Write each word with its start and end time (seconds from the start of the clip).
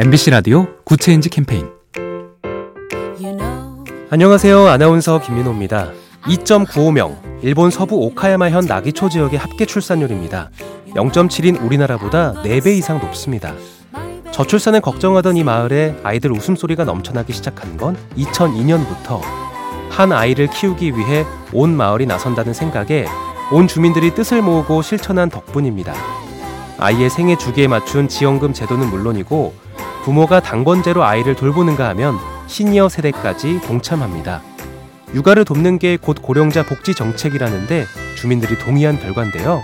MBC 0.00 0.30
라디오 0.30 0.68
Good 0.84 1.02
Change 1.02 1.28
캠페인 1.28 1.66
안녕하세요. 4.10 4.68
아나운서 4.68 5.20
김민호입니다. 5.20 5.90
2.95명, 6.22 7.16
일본 7.42 7.72
서부 7.72 7.96
오카야마현 7.96 8.66
나기초 8.66 9.08
지역의 9.08 9.40
합계 9.40 9.66
출산율입니다. 9.66 10.52
0.7인 10.94 11.60
우리나라보다 11.60 12.34
4배 12.44 12.78
이상 12.78 13.00
높습니다. 13.00 13.54
저출산을 14.30 14.82
걱정하던 14.82 15.36
이 15.36 15.42
마을에 15.42 15.96
아이들 16.04 16.30
웃음소리가 16.30 16.84
넘쳐나기 16.84 17.32
시작한 17.32 17.76
건 17.76 17.96
2002년부터 18.16 19.20
한 19.90 20.12
아이를 20.12 20.46
키우기 20.46 20.96
위해 20.96 21.24
온 21.52 21.76
마을이 21.76 22.06
나선다는 22.06 22.54
생각에 22.54 23.04
온 23.50 23.66
주민들이 23.66 24.14
뜻을 24.14 24.42
모으고 24.42 24.80
실천한 24.82 25.28
덕분입니다. 25.28 25.92
아이의 26.78 27.10
생애 27.10 27.36
주기에 27.36 27.66
맞춘 27.66 28.06
지원금 28.06 28.52
제도는 28.52 28.90
물론이고 28.90 29.66
부모가 30.08 30.40
당번제로 30.40 31.04
아이를 31.04 31.34
돌보는가 31.34 31.86
하면 31.90 32.18
시니어 32.46 32.88
세대까지 32.88 33.60
동참합니다. 33.60 34.40
육아를 35.12 35.44
돕는 35.44 35.78
게 35.78 35.98
곧 36.00 36.22
고령자 36.22 36.62
복지 36.62 36.94
정책이라는데 36.94 37.84
주민들이 38.16 38.58
동의한 38.58 38.98
결과인데요. 38.98 39.62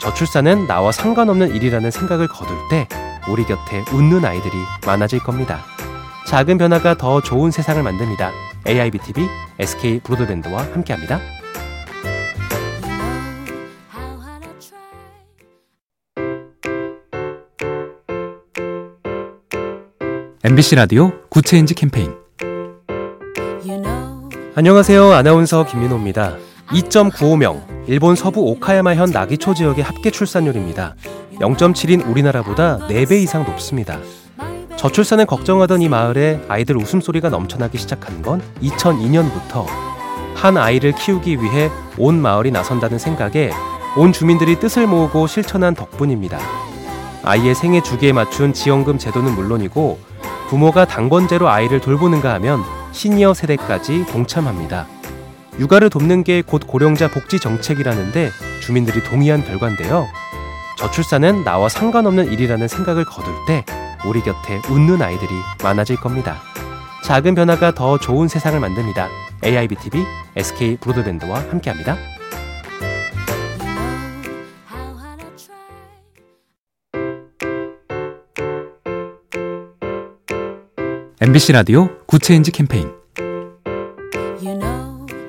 저출산은 0.00 0.66
나와 0.66 0.92
상관없는 0.92 1.54
일이라는 1.54 1.90
생각을 1.90 2.26
거둘 2.26 2.56
때 2.70 2.88
우리 3.28 3.44
곁에 3.44 3.84
웃는 3.92 4.24
아이들이 4.24 4.54
많아질 4.86 5.18
겁니다. 5.18 5.60
작은 6.26 6.56
변화가 6.56 6.96
더 6.96 7.20
좋은 7.20 7.50
세상을 7.50 7.82
만듭니다. 7.82 8.32
AIBTV 8.66 9.28
SK 9.58 10.00
브로드밴드와 10.00 10.62
함께합니다. 10.72 11.20
MBC 20.48 20.76
라디오 20.76 21.10
Good 21.28 21.46
Change 21.46 21.74
캠페인 21.74 22.14
안녕하세요. 24.54 25.10
아나운서 25.10 25.66
김민호입니다. 25.66 26.36
2.95명, 26.68 27.64
일본 27.88 28.14
서부 28.14 28.42
오카야마현 28.42 29.10
나기초 29.10 29.54
지역의 29.54 29.82
합계 29.82 30.12
출산율입니다. 30.12 30.94
0.7인 31.40 32.08
우리나라보다 32.08 32.78
4배 32.86 33.20
이상 33.22 33.42
높습니다. 33.42 33.98
저출산을 34.76 35.26
걱정하던 35.26 35.82
이 35.82 35.88
마을에 35.88 36.40
아이들 36.46 36.76
웃음소리가 36.76 37.28
넘쳐나기 37.28 37.76
시작한 37.76 38.22
건 38.22 38.40
2002년부터 38.62 39.66
한 40.36 40.58
아이를 40.58 40.92
키우기 40.92 41.42
위해 41.42 41.72
온 41.98 42.22
마을이 42.22 42.52
나선다는 42.52 43.00
생각에 43.00 43.50
온 43.96 44.12
주민들이 44.12 44.60
뜻을 44.60 44.86
모으고 44.86 45.26
실천한 45.26 45.74
덕분입니다. 45.74 46.38
아이의 47.24 47.56
생애 47.56 47.80
주기에 47.80 48.12
맞춘 48.12 48.52
지원금 48.52 48.96
제도는 48.96 49.34
물론이고 49.34 50.14
부모가 50.48 50.84
당번제로 50.84 51.48
아이를 51.48 51.80
돌보는가 51.80 52.32
하면 52.34 52.62
시니어 52.92 53.34
세대까지 53.34 54.06
동참합니다. 54.06 54.86
육아를 55.58 55.90
돕는 55.90 56.22
게 56.24 56.42
곧 56.46 56.66
고령자 56.66 57.08
복지 57.08 57.40
정책이라는데 57.40 58.30
주민들이 58.62 59.02
동의한 59.02 59.44
결과인데요. 59.44 60.06
저출산은 60.78 61.44
나와 61.44 61.68
상관없는 61.68 62.30
일이라는 62.30 62.68
생각을 62.68 63.04
거둘 63.04 63.32
때 63.46 63.64
우리 64.04 64.20
곁에 64.20 64.60
웃는 64.68 65.00
아이들이 65.02 65.30
많아질 65.62 65.96
겁니다. 65.96 66.36
작은 67.02 67.34
변화가 67.34 67.72
더 67.72 67.98
좋은 67.98 68.28
세상을 68.28 68.58
만듭니다. 68.60 69.08
AIBTV 69.44 70.04
SK 70.36 70.76
브로드밴드와 70.76 71.38
함께합니다. 71.50 71.96
MBC 81.18 81.52
라디오 81.52 81.88
Good 82.04 82.22
Change 82.22 82.50
캠페인 82.50 82.92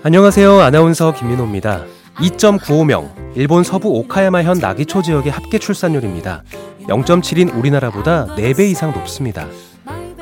안녕하세요. 0.03 0.59
아나운서 0.59 1.13
김민호입니다. 1.13 1.85
2.95명, 2.15 3.09
일본 3.35 3.63
서부 3.63 3.91
오카야마현 3.91 4.59
나기초 4.59 5.01
지역의 5.01 5.31
합계 5.31 5.57
출산율입니다. 5.57 6.43
0.7인 6.89 7.57
우리나라보다 7.57 8.25
4배 8.35 8.69
이상 8.69 8.91
높습니다. 8.91 9.47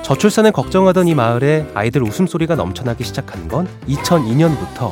저출산을 0.04 0.52
걱정하던 0.52 1.08
이 1.08 1.16
마을에 1.16 1.66
아이들 1.74 2.04
웃음소리가 2.04 2.54
넘쳐나기 2.54 3.04
시작한 3.04 3.48
건 3.48 3.68
2002년부터 3.88 4.92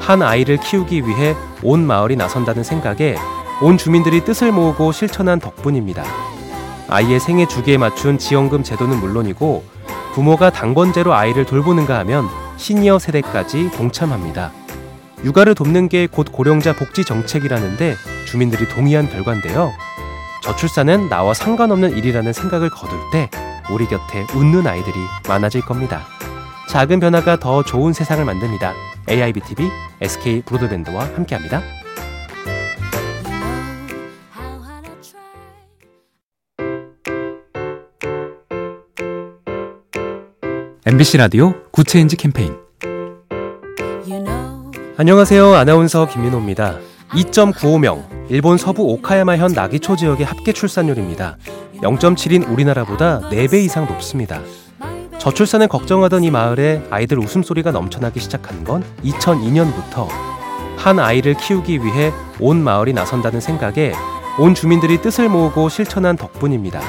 한 0.00 0.20
아이를 0.20 0.58
키우기 0.58 1.06
위해 1.06 1.34
온 1.62 1.86
마을이 1.86 2.16
나선다는 2.16 2.62
생각에 2.62 3.16
온 3.62 3.78
주민들이 3.78 4.22
뜻을 4.22 4.52
모으고 4.52 4.92
실천한 4.92 5.40
덕분입니다. 5.40 6.04
아이의 6.88 7.20
생애 7.20 7.48
주기에 7.48 7.78
맞춘 7.78 8.18
지원금 8.18 8.62
제도는 8.62 9.00
물론이고 9.00 9.73
부모가 10.14 10.50
당번제로 10.50 11.12
아이를 11.12 11.44
돌보는가 11.44 11.98
하면 11.98 12.28
시니어 12.56 13.00
세대까지 13.00 13.72
동참합니다. 13.72 14.52
육아를 15.24 15.54
돕는 15.56 15.88
게 15.88 16.06
곧 16.06 16.30
고령자 16.30 16.74
복지 16.74 17.04
정책이라는데 17.04 17.96
주민들이 18.26 18.68
동의한 18.68 19.08
결과인데요. 19.08 19.72
저출산은 20.44 21.08
나와 21.08 21.34
상관없는 21.34 21.96
일이라는 21.96 22.32
생각을 22.32 22.70
거둘 22.70 22.98
때 23.12 23.28
우리 23.70 23.86
곁에 23.86 24.24
웃는 24.36 24.66
아이들이 24.66 24.94
많아질 25.26 25.62
겁니다. 25.62 26.02
작은 26.68 27.00
변화가 27.00 27.38
더 27.38 27.64
좋은 27.64 27.92
세상을 27.92 28.24
만듭니다. 28.24 28.72
AIBTV 29.08 29.68
SK 30.00 30.42
브로드밴드와 30.42 31.06
함께합니다. 31.16 31.62
MBC 40.86 41.16
라디오 41.16 41.54
Good 41.70 41.88
Change 41.88 42.16
캠페인 42.16 42.54
안녕하세요. 44.98 45.54
아나운서 45.54 46.06
김민호입니다. 46.06 46.78
2.95명, 47.12 48.04
일본 48.28 48.58
서부 48.58 48.82
오카야마현 48.82 49.52
나기초 49.54 49.96
지역의 49.96 50.26
합계 50.26 50.52
출산율입니다. 50.52 51.38
0.7인 51.76 52.52
우리나라보다 52.52 53.20
4배 53.30 53.64
이상 53.64 53.86
높습니다. 53.86 54.42
저출산을 55.18 55.68
걱정하던 55.68 56.22
이 56.22 56.30
마을에 56.30 56.82
아이들 56.90 57.18
웃음소리가 57.18 57.70
넘쳐나기 57.70 58.20
시작한 58.20 58.62
건 58.62 58.84
2002년부터 59.04 60.06
한 60.76 60.98
아이를 60.98 61.32
키우기 61.32 61.82
위해 61.82 62.12
온 62.40 62.62
마을이 62.62 62.92
나선다는 62.92 63.40
생각에 63.40 63.94
온 64.38 64.54
주민들이 64.54 65.00
뜻을 65.00 65.30
모으고 65.30 65.70
실천한 65.70 66.18
덕분입니다. 66.18 66.82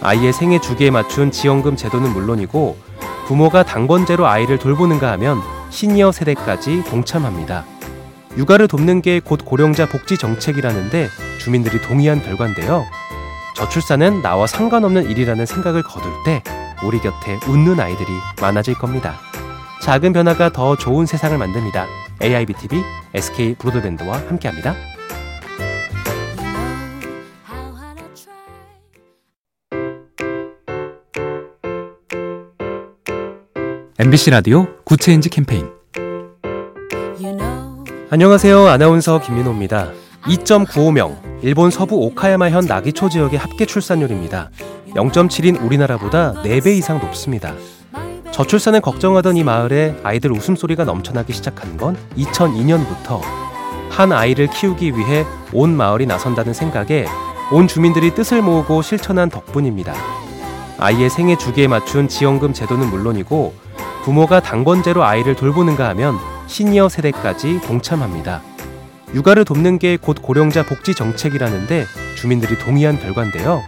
아이의 0.00 0.32
생애 0.32 0.58
주기에 0.58 0.90
맞춘 0.90 1.30
지원금 1.30 1.76
제도는 1.76 2.14
물론이고 2.14 2.88
부모가 3.30 3.62
당번제로 3.62 4.26
아이를 4.26 4.58
돌보는가 4.58 5.12
하면 5.12 5.40
시니어 5.70 6.10
세대까지 6.10 6.82
동참합니다. 6.82 7.64
육아를 8.36 8.66
돕는 8.66 9.02
게 9.02 9.20
곧 9.20 9.44
고령자 9.44 9.86
복지 9.86 10.18
정책이라는데 10.18 11.06
주민들이 11.38 11.80
동의한 11.80 12.20
결과인데요. 12.20 12.84
저출산은 13.54 14.22
나와 14.22 14.48
상관없는 14.48 15.08
일이라는 15.08 15.46
생각을 15.46 15.84
거둘 15.84 16.10
때 16.24 16.42
우리 16.82 16.98
곁에 16.98 17.38
웃는 17.46 17.78
아이들이 17.78 18.08
많아질 18.40 18.74
겁니다. 18.74 19.14
작은 19.80 20.12
변화가 20.12 20.50
더 20.50 20.74
좋은 20.74 21.06
세상을 21.06 21.38
만듭니다. 21.38 21.86
AIBTV 22.20 22.82
SK 23.14 23.54
브로드밴드와 23.60 24.16
함께합니다. 24.28 24.74
MBC 34.00 34.30
라디오 34.30 34.66
Good 34.84 35.02
Change 35.02 35.28
캠페인 35.28 35.68
안녕하세요. 38.08 38.66
아나운서 38.66 39.20
김민호입니다. 39.20 39.90
2.95명, 40.22 41.18
일본 41.42 41.70
서부 41.70 41.96
오카야마현 42.06 42.64
나기초 42.64 43.10
지역의 43.10 43.38
합계 43.38 43.66
출산율입니다. 43.66 44.52
0.7인 44.94 45.62
우리나라보다 45.62 46.32
4배 46.42 46.78
이상 46.78 46.98
높습니다. 46.98 47.52
저출산을 48.30 48.80
걱정하던 48.80 49.36
이 49.36 49.44
마을에 49.44 49.94
아이들 50.02 50.32
웃음소리가 50.32 50.84
넘쳐나기 50.84 51.34
시작한 51.34 51.76
건 51.76 51.94
2002년부터 52.16 53.20
한 53.90 54.12
아이를 54.12 54.46
키우기 54.46 54.96
위해 54.96 55.26
온 55.52 55.76
마을이 55.76 56.06
나선다는 56.06 56.54
생각에 56.54 57.04
온 57.52 57.68
주민들이 57.68 58.14
뜻을 58.14 58.40
모으고 58.40 58.80
실천한 58.80 59.28
덕분입니다. 59.28 59.92
아이의 60.78 61.10
생애 61.10 61.36
주기에 61.36 61.68
맞춘 61.68 62.08
지원금 62.08 62.54
제도는 62.54 62.88
물론이고 62.88 63.68
부모가 64.04 64.40
당번제로 64.40 65.04
아이를 65.04 65.34
돌보는가 65.34 65.88
하면 65.90 66.18
시니어 66.46 66.88
세대까지 66.88 67.60
동참합니다. 67.62 68.42
육아를 69.14 69.44
돕는 69.44 69.78
게 69.78 69.98
곧 70.00 70.22
고령자 70.22 70.64
복지 70.64 70.94
정책이라는데 70.94 71.84
주민들이 72.16 72.58
동의한 72.58 72.98
결과인데요. 72.98 73.62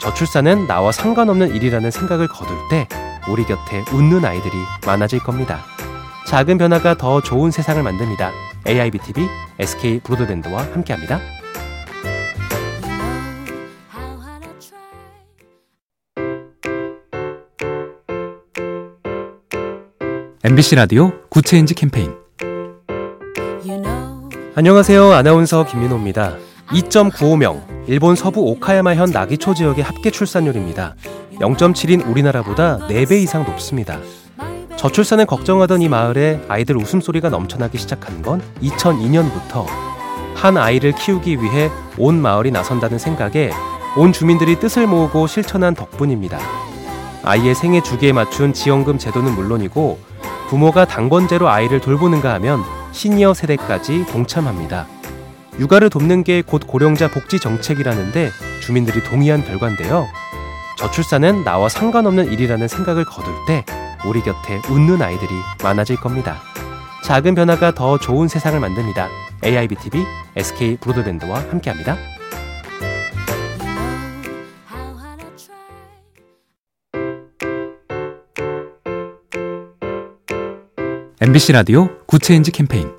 저출산은 0.00 0.66
나와 0.66 0.92
상관없는 0.92 1.54
일이라는 1.54 1.90
생각을 1.90 2.28
거둘 2.28 2.56
때 2.70 2.86
우리 3.28 3.44
곁에 3.44 3.84
웃는 3.92 4.24
아이들이 4.24 4.54
많아질 4.86 5.18
겁니다. 5.20 5.60
작은 6.26 6.58
변화가 6.58 6.96
더 6.96 7.20
좋은 7.20 7.50
세상을 7.50 7.82
만듭니다. 7.82 8.30
AIBTV 8.66 9.26
SK 9.58 10.00
브로드밴드와 10.00 10.62
함께합니다. 10.72 11.20
MBC 20.44 20.76
라디오 20.76 21.10
Good 21.30 21.48
Change 21.48 21.74
캠페인 21.74 22.14
안녕하세요. 24.54 25.10
아나운서 25.12 25.66
김민호입니다. 25.66 26.36
2.95명, 26.68 27.60
일본 27.88 28.14
서부 28.14 28.42
오카야마현 28.42 29.10
나기초 29.10 29.54
지역의 29.54 29.82
합계 29.82 30.12
출산율입니다. 30.12 30.94
0.7인 31.40 32.08
우리나라보다 32.08 32.78
4배 32.86 33.20
이상 33.20 33.42
높습니다. 33.46 33.98
저출산을 34.76 35.26
걱정하던 35.26 35.82
이 35.82 35.88
마을에 35.88 36.40
아이들 36.46 36.76
웃음소리가 36.76 37.30
넘쳐나기 37.30 37.76
시작한 37.76 38.22
건 38.22 38.40
2002년부터 38.62 39.66
한 40.36 40.56
아이를 40.56 40.92
키우기 40.92 41.42
위해 41.42 41.68
온 41.98 42.22
마을이 42.22 42.52
나선다는 42.52 43.00
생각에 43.00 43.50
온 43.96 44.12
주민들이 44.12 44.60
뜻을 44.60 44.86
모으고 44.86 45.26
실천한 45.26 45.74
덕분입니다. 45.74 46.38
아이의 47.24 47.56
생애 47.56 47.82
주기에 47.82 48.12
맞춘 48.12 48.52
지원금 48.52 48.98
제도는 48.98 49.34
물론이고 49.34 49.98
부모가 50.48 50.86
당번제로 50.86 51.48
아이를 51.48 51.80
돌보는가 51.80 52.32
하면 52.34 52.62
시니어 52.92 53.34
세대까지 53.34 54.06
동참합니다. 54.06 54.86
육아를 55.58 55.90
돕는 55.90 56.24
게 56.24 56.42
곧 56.46 56.66
고령자 56.66 57.08
복지 57.08 57.38
정책이라는데 57.38 58.30
주민들이 58.62 59.02
동의한 59.02 59.44
결과인데요. 59.44 60.06
저출산은 60.78 61.44
나와 61.44 61.68
상관없는 61.68 62.32
일이라는 62.32 62.68
생각을 62.68 63.04
거둘 63.04 63.34
때 63.46 63.64
우리 64.06 64.20
곁에 64.22 64.60
웃는 64.70 65.02
아이들이 65.02 65.30
많아질 65.62 65.96
겁니다. 65.96 66.36
작은 67.04 67.34
변화가 67.34 67.72
더 67.72 67.98
좋은 67.98 68.28
세상을 68.28 68.58
만듭니다. 68.58 69.08
AIBTV 69.44 70.04
SK 70.36 70.76
브로드밴드와 70.76 71.40
함께합니다. 71.50 71.96
MBC 81.20 81.50
라디오 81.50 81.88
Good 82.06 82.24
Change 82.24 82.52
캠페인 82.52 82.92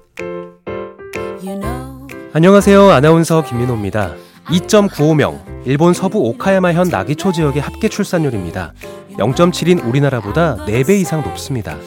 안녕하세요. 2.33 2.92
아나운서 2.92 3.45
김민호입니다. 3.45 4.13
2.95명, 4.48 5.39
일본 5.63 5.94
서부 5.94 6.19
오카야마현 6.27 6.89
나기초 6.89 7.31
지역의 7.31 7.62
합계 7.62 7.88
출산율입니다. 7.88 8.74
0.7인 9.13 9.88
우리나라보다 9.88 10.57
4배 10.66 11.00
이상 11.00 11.21
높습니다. 11.21 11.77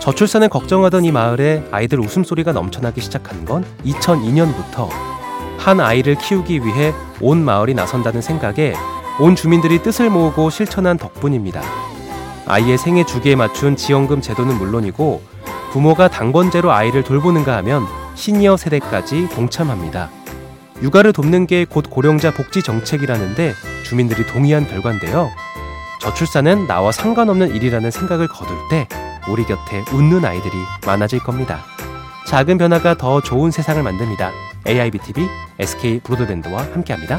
저출산을 0.00 0.50
걱정하던 0.50 1.06
이 1.06 1.12
마을에 1.12 1.66
아이들 1.70 1.98
웃음소리가 1.98 2.52
넘쳐나기 2.52 3.00
시작한 3.00 3.46
건 3.46 3.64
2002년부터 3.86 4.90
한 5.56 5.80
아이를 5.80 6.16
키우기 6.16 6.60
위해 6.60 6.92
온 7.22 7.42
마을이 7.42 7.72
나선다는 7.72 8.20
생각에 8.20 8.74
온 9.18 9.34
주민들이 9.34 9.82
뜻을 9.82 10.10
모으고 10.10 10.50
실천한 10.50 10.98
덕분입니다. 10.98 11.62
아이의 12.44 12.76
생애 12.76 13.06
주기에 13.06 13.34
맞춘 13.34 13.76
지원금 13.76 14.20
제도는 14.20 14.58
물론이고 14.58 15.33
부모가 15.74 16.06
당번제로 16.06 16.70
아이를 16.70 17.02
돌보는가 17.02 17.56
하면 17.56 17.84
시니어 18.14 18.56
세대까지 18.56 19.28
동참합니다. 19.30 20.08
육아를 20.80 21.12
돕는 21.12 21.48
게 21.48 21.64
곧 21.68 21.90
고령자 21.90 22.32
복지 22.32 22.62
정책이라는데 22.62 23.54
주민들이 23.84 24.24
동의한 24.24 24.68
결과인데요. 24.68 25.32
저출산은 26.00 26.68
나와 26.68 26.92
상관없는 26.92 27.56
일이라는 27.56 27.90
생각을 27.90 28.28
거둘 28.28 28.56
때 28.70 28.86
우리 29.28 29.44
곁에 29.44 29.82
웃는 29.92 30.24
아이들이 30.24 30.54
많아질 30.86 31.18
겁니다. 31.18 31.64
작은 32.28 32.56
변화가 32.56 32.94
더 32.94 33.20
좋은 33.20 33.50
세상을 33.50 33.82
만듭니다. 33.82 34.30
AIBTV 34.68 35.26
SK 35.58 36.00
브로드밴드와 36.04 36.62
함께합니다. 36.72 37.18